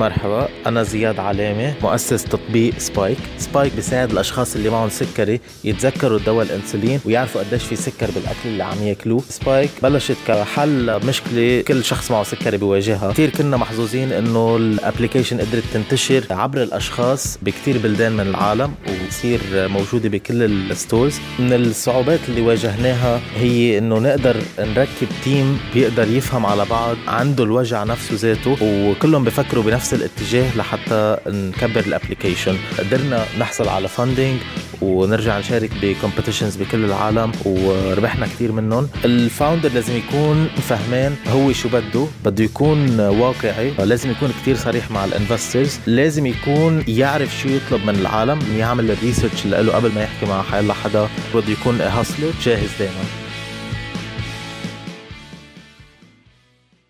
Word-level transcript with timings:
مرحبا 0.00 0.48
أنا 0.66 0.82
زياد 0.82 1.18
علامة 1.18 1.74
مؤسس 1.82 2.24
تطبيق 2.24 2.78
Spike. 2.78 3.18
Spike 3.38 3.72
بيساعد 3.74 4.10
الأشخاص 4.10 4.56
اللي 4.56 4.70
معهم 4.70 4.88
سكري 4.88 5.40
يتذكروا 5.64 6.18
دواء 6.18 6.46
الأنسولين 6.46 7.00
ويعرفوا 7.04 7.40
قديش 7.40 7.62
في 7.64 7.76
سكر 7.76 8.10
بالأكل 8.10 8.46
اللي 8.46 8.64
عم 8.64 8.82
ياكلوه. 8.82 9.22
Spike 9.28 9.70
بلشت 9.82 10.16
كحل 10.26 11.06
مشكلة 11.06 11.62
كل 11.68 11.84
شخص 11.84 12.10
معه 12.10 12.22
سكري 12.22 12.56
بيواجهها. 12.56 13.12
كثير 13.12 13.30
كنا 13.30 13.56
محظوظين 13.56 14.12
إنه 14.12 14.56
ال 14.56 14.63
application 14.63 15.40
قدرت 15.40 15.64
تنتشر 15.74 16.24
عبر 16.30 16.62
الأشخاص 16.62 17.38
بكثير 17.42 17.78
بلدان 17.78 18.12
من 18.12 18.26
العالم 18.26 18.74
وتصير 18.88 19.40
موجودة 19.54 20.08
بكل 20.08 20.42
ال 20.42 20.53
stores 20.53 21.20
من 21.38 21.52
الصعوبات 21.52 22.20
اللي 22.28 22.40
واجهناها 22.40 23.20
هي 23.36 23.78
إنه 23.78 23.98
نقدر 23.98 24.36
نركب 24.58 25.08
team 25.24 25.58
بيقدر 25.74 26.08
يفهم 26.08 26.46
على 26.46 26.64
بعض 26.64 26.96
عنده 27.08 27.44
الوجع 27.44 27.84
نفسه 27.84 28.14
ذاته 28.14 28.56
وكلهم 28.62 29.24
بفكروا 29.24 29.64
بنفس 29.64 29.89
الاتجاه 29.92 30.56
لحتى 30.56 31.16
نكبر 31.26 31.80
ال 31.80 31.86
application 31.86 32.56
قدرنا 32.78 33.24
نحصل 33.38 33.68
على 33.68 33.88
funding 33.88 34.38
ونرجع 34.80 35.38
نشارك 35.38 35.70
ب 35.82 35.88
competitions 35.88 36.56
بكل 36.56 36.84
العالم 36.84 37.32
وربحنا 37.44 38.26
كثير 38.26 38.52
منهم. 38.52 38.88
ال 39.04 39.12
founder 39.12 39.72
لازم 39.72 39.96
يكون 39.96 40.48
فهمان 40.68 41.14
هو 41.28 41.52
شو 41.52 41.68
بده. 41.68 42.06
بده 42.24 42.44
يكون 42.44 43.00
واقعي 43.00 43.70
لازم 43.78 44.10
يكون 44.10 44.32
كثير 44.42 44.56
صريح 44.56 44.90
مع 44.90 45.04
ال 45.04 45.11
investors 45.11 45.78
لازم 45.86 46.26
يكون 46.26 46.84
يعرف 46.88 47.38
شو 47.42 47.48
يطلب 47.48 47.86
من 47.86 47.94
العالم 47.94 48.38
يعمل 48.58 48.90
ال 48.90 48.96
research 48.96 49.44
اللي 49.44 49.62
له 49.62 49.72
قبل 49.72 49.92
ما 49.94 50.02
يحكي 50.02 50.26
مع 50.26 50.42
حيلا 50.42 50.74
حدا. 50.74 51.08
بده 51.34 51.52
يكون 51.52 51.80
hustler 51.80 52.32
جاهز 52.44 52.68
دائما 52.78 53.04